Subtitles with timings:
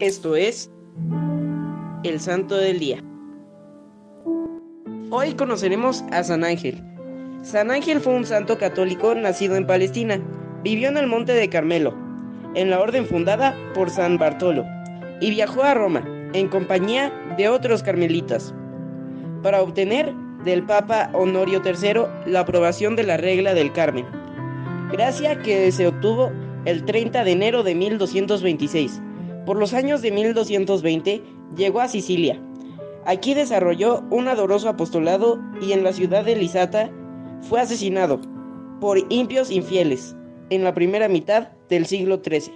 [0.00, 0.70] Esto es
[2.04, 3.02] el Santo del Día.
[5.10, 6.80] Hoy conoceremos a San Ángel.
[7.42, 10.20] San Ángel fue un santo católico nacido en Palestina.
[10.62, 11.96] Vivió en el Monte de Carmelo,
[12.54, 14.64] en la orden fundada por San Bartolo,
[15.20, 18.54] y viajó a Roma en compañía de otros carmelitas
[19.42, 24.06] para obtener del Papa Honorio III la aprobación de la regla del Carmen,
[24.92, 26.30] gracia que se obtuvo
[26.66, 29.02] el 30 de enero de 1226.
[29.48, 31.22] Por los años de 1220
[31.56, 32.38] llegó a Sicilia.
[33.06, 36.90] Aquí desarrolló un adoroso apostolado y en la ciudad de Lisata
[37.48, 38.20] fue asesinado
[38.78, 40.14] por impios infieles
[40.50, 42.52] en la primera mitad del siglo XIII.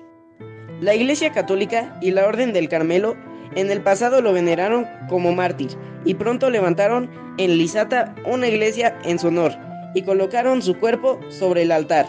[0.83, 3.17] La Iglesia Católica y la Orden del Carmelo
[3.55, 5.71] en el pasado lo veneraron como mártir
[6.05, 9.53] y pronto levantaron en Lisata una iglesia en su honor
[9.95, 12.05] y colocaron su cuerpo sobre el altar.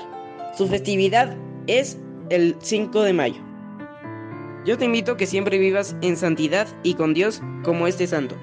[0.57, 1.97] Su festividad es
[2.29, 3.52] el 5 de mayo.
[4.65, 8.35] Yo te invito a que siempre vivas en santidad y con Dios como este santo.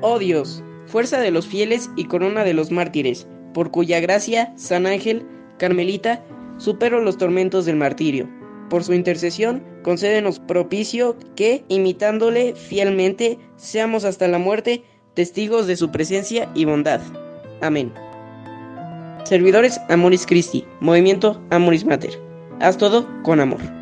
[0.00, 4.86] Oh Dios, fuerza de los fieles y corona de los mártires, por cuya gracia, San
[4.86, 5.26] Ángel,
[5.58, 6.24] Carmelita,
[6.56, 8.28] supero los tormentos del martirio.
[8.70, 15.90] Por su intercesión, concédenos propicio que, imitándole fielmente, seamos hasta la muerte testigos de su
[15.90, 17.02] presencia y bondad.
[17.60, 17.92] Amén.
[19.24, 22.18] Servidores Amoris Christi, Movimiento Amoris Mater.
[22.60, 23.81] Haz todo con amor.